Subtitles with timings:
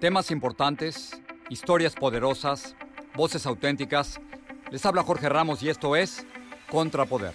[0.00, 1.18] Temas importantes,
[1.48, 2.76] historias poderosas,
[3.14, 4.20] voces auténticas.
[4.70, 6.26] Les habla Jorge Ramos y esto es
[6.70, 7.32] Contrapoder.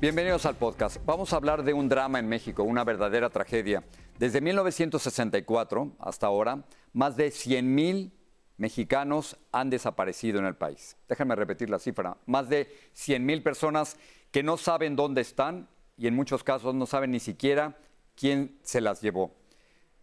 [0.00, 1.04] Bienvenidos al podcast.
[1.04, 3.82] Vamos a hablar de un drama en México, una verdadera tragedia.
[4.20, 8.12] Desde 1964 hasta ahora, más de 100.000
[8.56, 10.96] mexicanos han desaparecido en el país.
[11.08, 12.18] Déjenme repetir la cifra.
[12.26, 13.96] Más de 100.000 personas
[14.30, 17.76] que no saben dónde están y en muchos casos no saben ni siquiera
[18.16, 19.34] quién se las llevó.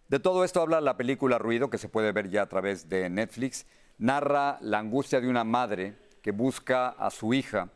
[0.07, 3.09] De todo esto habla la película Ruido, que se puede ver ya a través de
[3.09, 3.65] Netflix.
[3.97, 7.69] Narra la angustia de una madre que busca a su hija.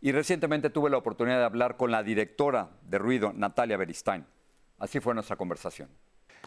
[0.00, 4.26] Y recientemente tuve la oportunidad de hablar con la directora de Ruido, Natalia Beristain.
[4.78, 5.88] Así fue nuestra conversación.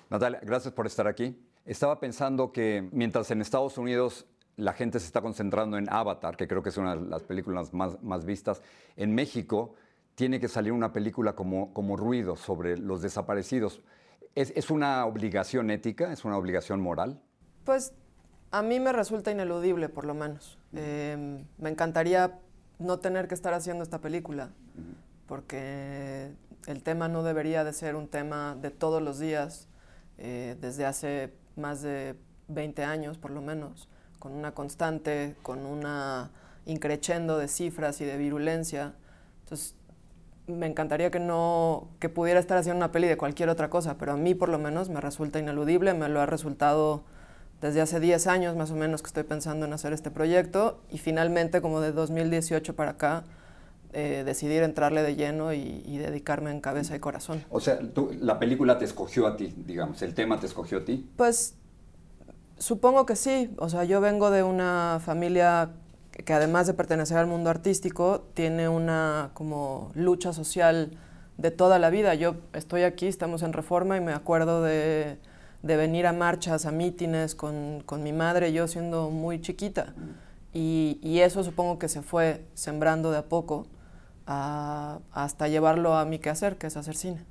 [0.09, 1.39] Natalia, gracias por estar aquí.
[1.65, 4.25] Estaba pensando que mientras en Estados Unidos
[4.57, 7.73] la gente se está concentrando en Avatar, que creo que es una de las películas
[7.73, 8.61] más, más vistas,
[8.95, 9.75] en México
[10.15, 13.81] tiene que salir una película como, como Ruido sobre los desaparecidos.
[14.33, 16.11] ¿Es, ¿Es, una obligación ética?
[16.11, 17.21] ¿Es una obligación moral?
[17.63, 17.93] Pues
[18.51, 20.57] a mí me resulta ineludible, por lo menos.
[20.73, 22.39] Eh, me encantaría
[22.79, 24.51] no tener que estar haciendo esta película,
[25.27, 26.31] porque
[26.67, 29.67] el tema no debería de ser un tema de todos los días,
[30.17, 32.15] eh, desde hace más de
[32.47, 36.31] 20 años, por lo menos, con una constante, con una
[36.65, 38.93] increchendo de cifras y de virulencia.
[39.43, 39.75] Entonces,
[40.47, 44.13] me encantaría que no que pudiera estar haciendo una peli de cualquier otra cosa, pero
[44.13, 47.03] a mí por lo menos me resulta ineludible, me lo ha resultado
[47.61, 50.97] desde hace 10 años más o menos que estoy pensando en hacer este proyecto y
[50.97, 53.23] finalmente como de 2018 para acá
[53.93, 57.45] eh, decidir entrarle de lleno y, y, dedicarme en cabeza y corazón.
[57.49, 60.85] O sea, tú, la película te escogió a ti, digamos, el tema te escogió a
[60.85, 61.09] ti.
[61.15, 61.55] Pues
[62.57, 65.71] supongo que sí, o sea, yo vengo de una familia
[66.23, 70.91] que además de pertenecer al mundo artístico, tiene una como lucha social
[71.37, 72.15] de toda la vida.
[72.15, 75.17] Yo estoy aquí, estamos en Reforma y me acuerdo de,
[75.61, 79.93] de venir a marchas, a mítines con, con, mi madre, yo siendo muy chiquita.
[80.53, 83.67] Y, y, eso supongo que se fue sembrando de a poco
[84.25, 87.25] a, hasta llevarlo a mi quehacer, que es hacer cine.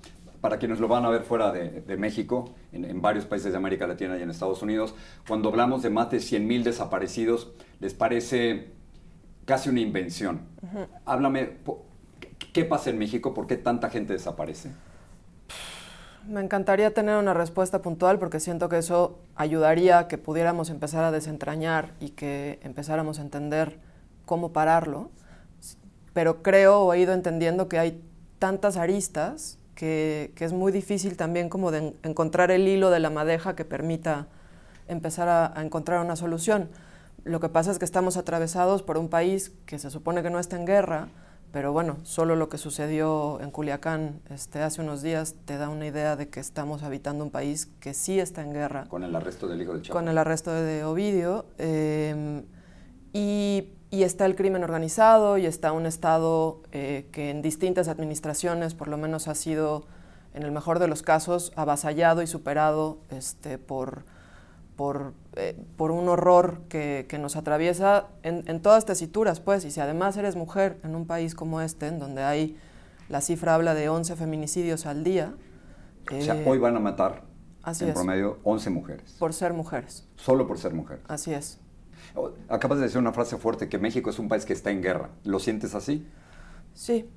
[0.44, 3.56] Para quienes lo van a ver fuera de, de México, en, en, varios países de
[3.56, 4.94] América Latina y en Estados Unidos,
[5.26, 7.50] cuando hablamos de más de 100.000 desaparecidos,
[7.80, 8.74] ¿les parece
[9.46, 10.42] casi una invención?
[10.60, 10.86] Uh -huh.
[11.06, 11.56] Háblame,
[12.52, 13.32] ¿qué pasa en México?
[13.32, 14.70] ¿Por qué tanta gente desaparece?
[16.28, 21.04] Me encantaría tener una respuesta puntual porque siento que eso ayudaría a que pudiéramos empezar
[21.04, 23.78] a desentrañar y que empezáramos a entender
[24.26, 25.10] cómo pararlo.
[26.12, 28.04] Pero creo o he ido entendiendo que hay
[28.38, 33.10] tantas aristas que, que es muy difícil también como de encontrar el hilo de la
[33.10, 34.26] madeja que permita
[34.88, 36.68] empezar a, a encontrar una solución.
[37.24, 40.38] Lo que pasa es que estamos atravesados por un país que se supone que no
[40.38, 41.08] está en guerra,
[41.54, 45.86] pero bueno, solo lo que sucedió en Culiacán este, hace unos días te da una
[45.86, 48.86] idea de que estamos habitando un país que sí está en guerra.
[48.88, 49.92] Con el arresto del hijo del Chapo.
[49.92, 51.46] Con el arresto de Ovidio.
[51.58, 52.42] Eh,
[53.12, 58.74] y, y, está el crimen organizado y está un Estado eh, que en distintas administraciones
[58.74, 59.84] por lo menos ha sido,
[60.34, 64.04] en el mejor de los casos, avasallado y superado este, por
[64.76, 69.70] por, eh, por un horror que, que nos atraviesa en, en, todas tesituras, pues, y
[69.70, 72.56] si además eres mujer en un país como este, en donde hay,
[73.08, 75.34] la cifra habla de 11 feminicidios al día.
[76.08, 77.22] O sea, eh, hoy van a matar
[77.64, 77.94] en es.
[77.94, 79.16] promedio 11 mujeres.
[79.18, 80.06] Por ser mujeres.
[80.16, 81.04] Solo por ser mujeres.
[81.08, 81.60] Así es.
[82.48, 85.10] Acabas de decir una frase fuerte, que México es un país que está en guerra.
[85.24, 86.06] ¿Lo sientes así?
[86.74, 87.08] Sí.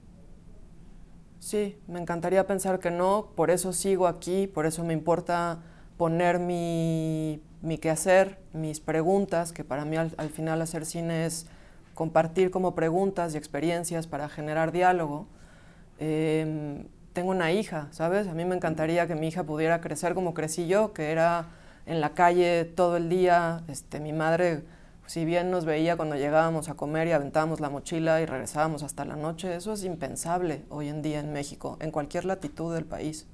[1.39, 5.59] Sí, me encantaría pensar que no, por eso sigo aquí, por eso me importa
[5.95, 11.45] poner mi, mi quehacer, mis preguntas, que para mí al, al, final hacer cine es
[11.93, 15.27] compartir como preguntas y experiencias para generar diálogo.
[15.99, 16.83] Eh,
[17.17, 18.27] tengo una hija, ¿sabes?
[18.27, 21.47] A mí me encantaría que mi hija pudiera crecer como crecí yo, que era
[21.87, 23.63] en la calle todo el día.
[23.67, 24.63] Este, mi madre,
[25.07, 29.05] si bien nos veía cuando llegábamos a comer y aventábamos la mochila y regresábamos hasta
[29.05, 33.25] la noche, eso es impensable hoy en día en México, en cualquier latitud del país.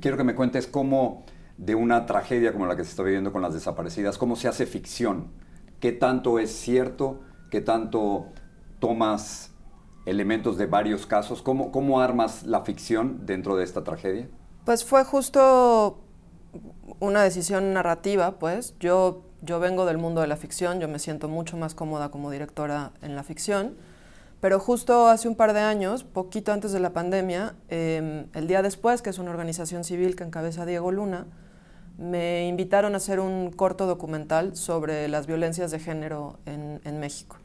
[0.00, 1.24] Quiero que me cuentes cómo
[1.56, 4.66] de una tragedia como la que se está viviendo con las desaparecidas, cómo se hace
[4.66, 5.28] ficción,
[5.80, 8.26] qué tanto es cierto, qué tanto
[8.78, 9.52] tomas
[10.04, 11.40] elementos de varios casos.
[11.40, 14.28] ¿Cómo, ¿Cómo armas la ficción dentro de esta tragedia?
[14.64, 16.05] Pues fue justo
[17.00, 18.74] una decisión narrativa, pues.
[18.80, 22.30] Yo, yo vengo del mundo de la ficción, yo me siento mucho más cómoda como
[22.30, 23.74] directora en la ficción.
[24.40, 28.62] Pero justo hace un par de años, poquito antes de la pandemia, em, el día
[28.62, 31.26] después, que es una organización civil que encabeza Diego Luna,
[31.98, 37.38] me invitaron a hacer un corto documental sobre las violencias de género en, en México.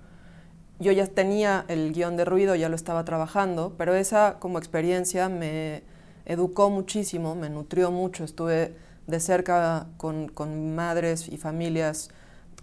[0.79, 5.29] Yo ya tenía el guion de ruido, ya lo estaba trabajando, pero esa como experiencia
[5.29, 5.83] me
[6.25, 8.23] educó muchísimo, me nutrió mucho.
[8.23, 8.75] Estuve
[9.07, 12.09] de cerca con, con madres y familias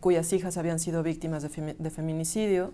[0.00, 2.72] cuyas hijas habían sido víctimas de, de feminicidio.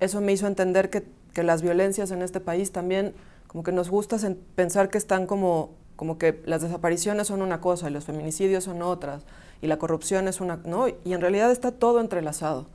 [0.00, 3.14] Eso me hizo entender que, que, las violencias en este país también,
[3.46, 4.16] como que nos gusta
[4.54, 8.82] pensar que están como como que las desapariciones son una cosa y los feminicidios son
[8.82, 9.24] otras
[9.60, 10.86] y la corrupción es una, ¿no?
[10.86, 12.68] Y en realidad está todo entrelazado.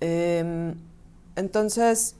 [0.00, 0.74] Eh,
[1.36, 2.16] entonces,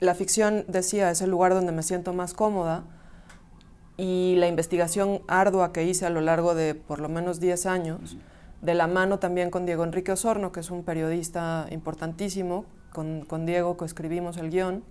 [0.00, 2.84] la ficción, decía, es el lugar donde me siento más cómoda
[3.96, 8.16] y la investigación ardua que hice a lo largo de por lo menos 10 años,
[8.62, 13.46] de la mano también con Diego Enrique Osorno, que es un periodista importantísimo, con, con
[13.46, 14.82] Diego coescribimos el guion.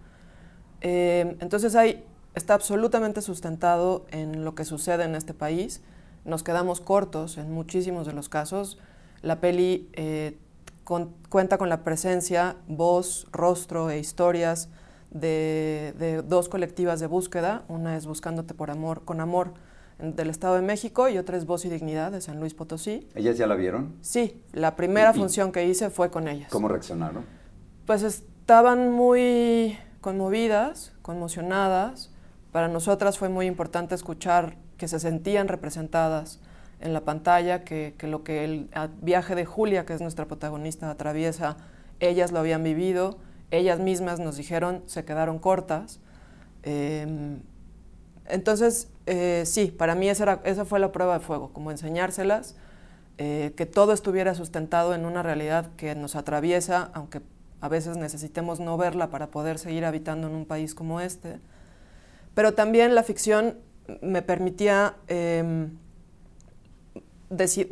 [0.82, 2.04] Eh, entonces hay
[2.36, 5.82] está absolutamente sustentado en lo que sucede en este país.
[6.26, 8.78] Nos quedamos cortos en muchísimos de los casos.
[9.22, 10.38] La peli eh,
[11.30, 14.70] cuenta con la presencia, voz, rostro e historias
[15.16, 17.64] de, dos colectivas de búsqueda.
[17.68, 19.54] Una es Buscándote por Amor, con Amor
[19.98, 23.08] del Estado de México y otra es Voz y Dignidad de San Luis Potosí.
[23.16, 23.96] ¿Ellas ya la vieron?
[24.02, 26.52] Sí, la primera función que hice fue con ellas.
[26.52, 27.24] ¿Cómo reaccionaron?
[27.86, 32.12] Pues estaban muy conmovidas, conmocionadas.
[32.52, 36.40] Para nosotras fue muy importante escuchar que se sentían representadas
[36.82, 38.70] en la pantalla, que, lo que el
[39.02, 41.56] viaje de Julia, que es nuestra protagonista, atraviesa,
[42.02, 43.18] ellas lo habían vivido,
[43.52, 46.00] ellas mismas nos dijeron, se quedaron cortas.
[46.64, 47.42] Em,
[48.28, 52.56] entonces, eh, sí, para mí esa, fue la prueba de fuego, como enseñárselas,
[53.18, 57.22] eh, que todo estuviera sustentado en una realidad que nos atraviesa, aunque
[57.62, 61.40] a veces necesitemos no verla para poder seguir habitando en un país como este.
[62.34, 63.58] Pero también la ficción
[64.02, 65.78] me permitía, em,
[67.30, 67.70] decir,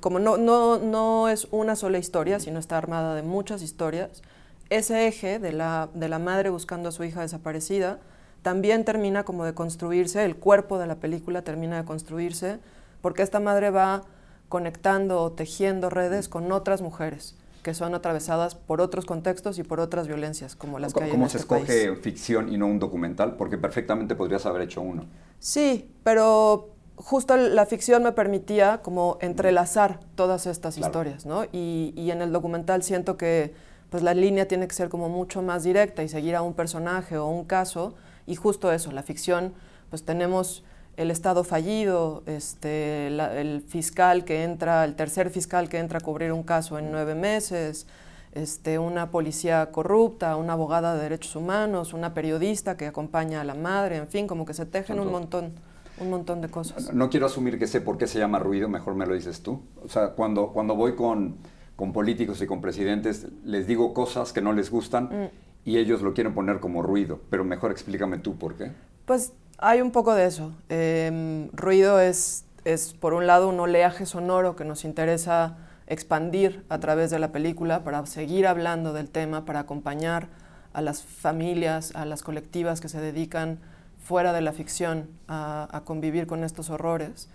[0.00, 4.22] como no, no, no, es una sola historia, sino está armada de muchas historias,
[4.70, 7.98] ese eje de la, de la madre buscando a su hija desaparecida
[8.42, 12.58] también termina como de construirse, el cuerpo de la película termina de construirse,
[13.02, 14.02] porque esta madre va
[14.48, 19.80] conectando o tejiendo redes con otras mujeres que son atravesadas por otros contextos y por
[19.80, 22.78] otras violencias, como las que hay ¿Cómo en se este escoge ficción y no un
[22.78, 23.36] documental?
[23.36, 25.04] Porque perfectamente podrías haber hecho uno.
[25.38, 31.44] Sí, pero justo la ficción me permitía como entrelazar todas estas historias, ¿no?
[31.52, 33.54] Y, y, en el documental siento que
[33.90, 37.18] pues la línea tiene que ser como mucho más directa y seguir a un personaje
[37.18, 37.94] o un caso,
[38.26, 39.52] y justo eso, la ficción,
[39.90, 40.64] pues tenemos
[40.96, 46.32] el Estado fallido, este, el fiscal que entra, el tercer fiscal que entra a cubrir
[46.32, 47.86] un caso en nueve meses,
[48.32, 53.54] este, una policía corrupta, una abogada de derechos humanos, una periodista que acompaña a la
[53.54, 55.52] madre, en fin, como que se tejen un montón,
[56.00, 56.92] un montón de cosas.
[56.92, 59.62] No, quiero asumir que sé por qué se llama ruido, mejor me lo dices tú.
[59.82, 61.36] O sea, cuando, cuando voy con,
[61.80, 65.28] con políticos y con presidentes, les digo cosas que no les gustan mm.
[65.64, 68.72] y ellos lo quieren poner como ruido, pero mejor explícame tú por qué.
[69.06, 70.52] Pues hay un poco de eso.
[70.68, 75.56] Em, ruido es, es, por un lado, un oleaje sonoro que nos interesa
[75.86, 80.28] expandir a través de la película para seguir hablando del tema, para acompañar
[80.74, 83.58] a las familias, a las colectivas que se dedican
[84.04, 87.30] fuera de la ficción a, convivir con estos horrores.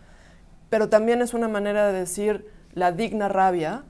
[0.70, 3.86] Pero también es una manera de decir, la digna rabia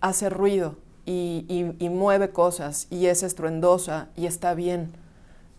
[0.00, 1.44] hace ruido y,
[1.78, 4.92] y, mueve cosas y es estruendosa y está bien.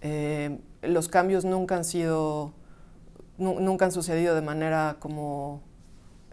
[0.01, 2.51] Eh, los cambios nunca han sido,
[3.37, 5.61] nunca han sucedido de manera como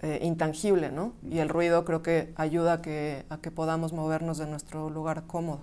[0.02, 1.12] eh, intangible, ¿no?
[1.30, 5.24] Y el ruido creo que ayuda a que, a que podamos movernos de nuestro lugar
[5.26, 5.60] cómodo.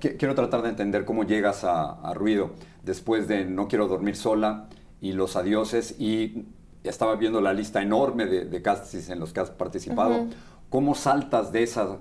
[0.00, 4.68] Quiero tratar de entender cómo llegas a, ruido después de No quiero dormir sola
[5.00, 6.46] y Los adioses y
[6.84, 10.28] estaba viendo la lista enorme de, de castings en los que has participado.
[10.72, 11.98] ¿Cómo saltas de esa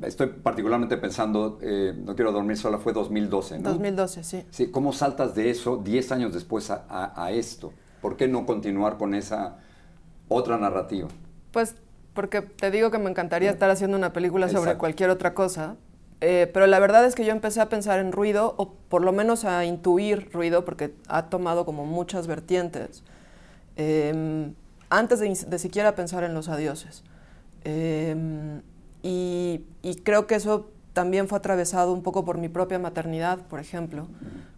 [0.00, 3.68] estoy particularmente pensando, eh, No quiero dormir sola, fue 2012, ¿no?
[3.68, 4.46] 2012, sí.
[4.50, 7.74] sí ¿Cómo saltas de eso 10 años después a, esto?
[8.00, 9.58] ¿Por qué no continuar con esa
[10.28, 11.08] otra narrativa?
[11.52, 11.74] Pues
[12.14, 15.76] porque te digo que me encantaría estar haciendo una película sobre cualquier otra cosa,
[16.22, 19.12] eh, pero la verdad es que yo empecé a pensar en ruido, o por lo
[19.12, 23.02] menos a intuir ruido, porque ha tomado como muchas vertientes,
[23.76, 24.54] em,
[24.88, 27.02] antes de, de, siquiera pensar en los adioses.
[27.64, 28.60] Eh,
[29.02, 29.64] y,
[30.04, 34.08] creo que eso también fue atravesado un poco por mi propia maternidad, por ejemplo,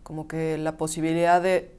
[0.03, 1.75] como que la posibilidad de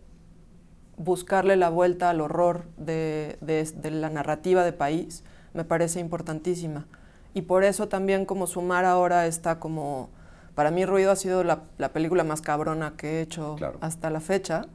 [0.98, 3.38] buscarle la vuelta al horror de,
[3.84, 6.88] la narrativa de país me parece importantísima.
[7.34, 10.10] Y por eso también como sumar ahora está como,
[10.56, 11.64] para mí Ruido ha sido la,
[11.94, 14.66] película más cabrona que he hecho hasta la fecha,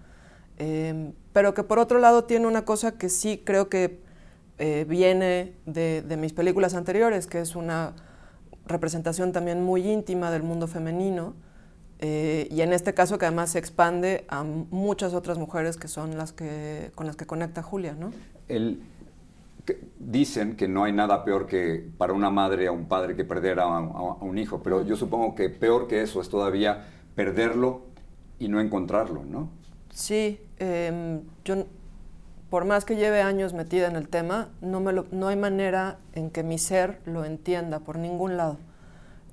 [0.58, 4.02] em, pero que por otro lado tiene una cosa que sí creo que
[4.60, 7.94] eh, viene de, de mis películas anteriores, que es una
[8.66, 11.34] representación también muy íntima del mundo femenino
[12.02, 16.16] eh, y en este caso que además se expande a muchas otras mujeres que son
[16.16, 18.10] las que con las que conecta Julia, ¿no?
[18.48, 18.80] El,
[19.98, 23.60] dicen que no hay nada peor que para una madre o un padre que perder
[23.60, 27.82] a, un hijo, pero yo supongo que peor que eso es todavía perderlo
[28.38, 29.50] y no encontrarlo, ¿no?
[29.90, 31.66] Sí, em, yo
[32.50, 36.30] por más que lleve años metida en el tema, no, me no hay manera en
[36.30, 38.58] que mi ser lo entienda por ningún lado.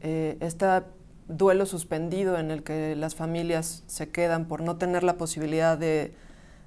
[0.02, 0.86] Eh, esta
[1.28, 6.14] duelo suspendido en el que las familias se quedan por no tener la posibilidad de,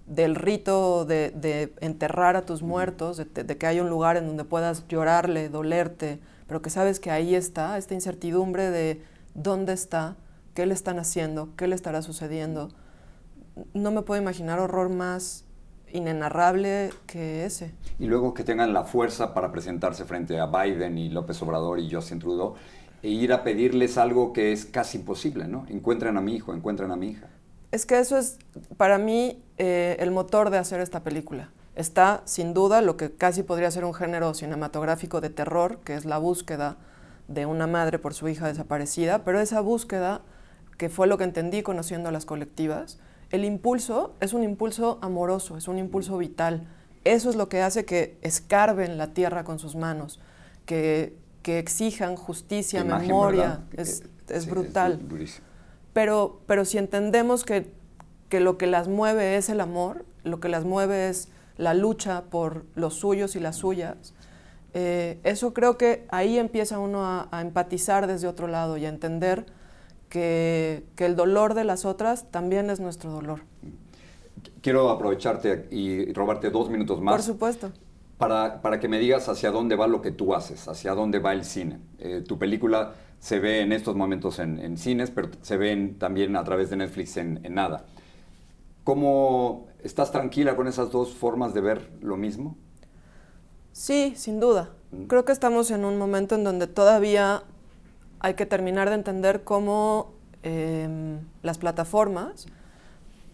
[0.06, 4.86] del rito de, enterrar a tus muertos, de, que haya un lugar en donde puedas
[4.88, 9.02] llorarle, dolerte, pero que sabes que ahí está, esta incertidumbre de
[9.34, 10.16] dónde está,
[10.54, 12.70] qué le están haciendo, qué le estará sucediendo.
[13.72, 15.44] No me puedo imaginar horror más
[15.92, 17.72] inenarrable que ese.
[17.98, 21.90] Y luego que tengan la fuerza para presentarse frente a Biden y López Obrador y
[21.90, 22.54] Justin Trudeau
[23.02, 25.66] e ir a pedirles algo que es casi imposible, ¿no?
[25.68, 27.28] Encuentren a mi hijo, encuentren a mi hija.
[27.72, 28.38] Es que eso es,
[28.76, 31.50] para mí, eh, el motor de hacer esta película.
[31.76, 36.04] Está, sin duda, lo que casi podría ser un género cinematográfico de terror, que es
[36.04, 36.76] la búsqueda
[37.28, 40.20] de una madre por su hija desaparecida, pero esa búsqueda,
[40.76, 42.98] que fue lo que entendí conociendo a las colectivas,
[43.30, 46.66] el impulso es un impulso amoroso, es un impulso vital.
[47.04, 50.20] Eso es lo que hace que escarben la tierra con sus manos,
[50.66, 54.02] que que exijan justicia, memoria, es,
[54.46, 55.00] brutal.
[55.92, 57.72] pero, pero si entendemos que,
[58.30, 62.64] lo que las mueve es el amor, lo que las mueve es la lucha por
[62.74, 64.14] los suyos y las suyas,
[64.72, 69.46] eh, eso creo que ahí empieza uno a, empatizar desde otro lado y a entender
[70.10, 73.40] que, que, el dolor de las otras también es nuestro dolor.
[74.60, 77.14] Quiero aprovecharte y robarte dos minutos más.
[77.14, 77.72] Por supuesto
[78.20, 81.42] para, que me digas hacia dónde va lo que tú haces, hacia dónde va el
[81.42, 81.80] cine.
[81.98, 86.44] Eh, tu película se ve en estos momentos en, cines, pero se ven también a
[86.44, 87.86] través de Netflix en, nada.
[88.84, 92.58] ¿Cómo estás tranquila con esas dos formas de ver lo mismo?
[93.72, 94.68] Sí, sin duda.
[94.90, 95.04] Mm.
[95.04, 97.44] Creo que estamos en un momento en donde todavía
[98.20, 100.12] hay que terminar de entender cómo
[100.42, 102.46] em, las plataformas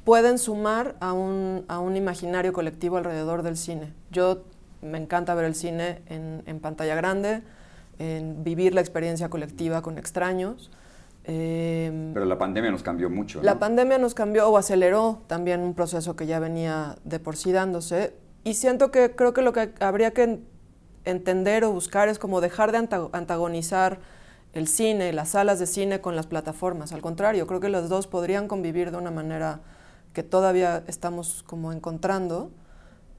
[0.05, 3.93] pueden sumar a un, a un, imaginario colectivo alrededor del cine.
[4.13, 4.45] Yo
[4.81, 7.43] me encanta ver el cine en, pantalla grande,
[7.99, 10.71] en vivir la experiencia colectiva con extraños.
[11.25, 13.43] Em, Pero la pandemia nos cambió mucho.
[13.43, 17.51] La pandemia nos cambió o aceleró también un proceso que ya venía de por sí
[17.51, 18.15] dándose.
[18.45, 20.39] Y siento que creo que lo que habría que
[21.05, 23.99] entender o buscar es como dejar de antagonizar
[24.57, 26.93] el cine, las salas de cine con las plataformas.
[26.93, 29.61] Al contrario, creo que los dos podrían convivir de una manera
[30.13, 32.51] que todavía estamos como encontrando.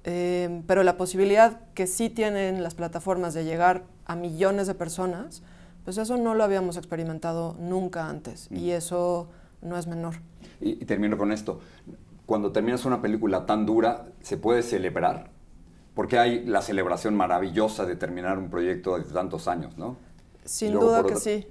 [0.04, 5.44] Em, pero la posibilidad que sí tienen las plataformas de llegar a millones de personas,
[5.84, 9.28] pues eso no lo habíamos experimentado nunca antes y eso
[9.62, 10.16] no es menor.
[10.60, 11.60] Y, termino con esto.
[12.26, 15.30] Cuando terminas una película tan dura, ¿se puede celebrar?
[15.94, 19.98] Porque hay la celebración maravillosa de terminar un proyecto de tantos años, ¿no?
[20.48, 21.46] Sin duda que sí.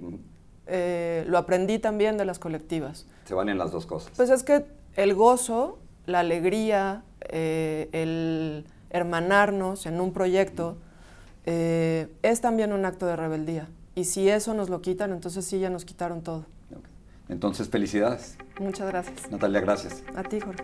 [0.65, 3.05] Eh, lo aprendí también de las colectivas.
[3.25, 4.11] Se valen las dos cosas.
[4.15, 10.77] Pues es que el gozo, la alegría, eh, el hermanarnos en un proyecto,
[11.45, 13.69] eh, es también un acto de rebeldía.
[13.95, 16.45] Y si eso nos lo quitan, entonces sí ya nos quitaron todo.
[17.29, 18.37] Entonces, felicidades.
[18.59, 19.29] Muchas gracias.
[19.29, 20.03] Natalia, gracias.
[20.15, 20.63] A ti, Jorge.